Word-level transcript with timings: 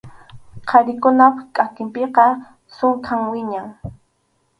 Qharikunap 0.69 1.35
kʼakinpiqa 1.55 2.25
sunkham 2.75 3.21
wiñan. 3.33 3.67